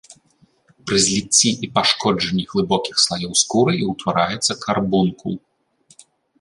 [0.87, 5.41] Пры зліцці і пашкоджанні глыбокіх слаёў скуры і ўтвараецца карбункул.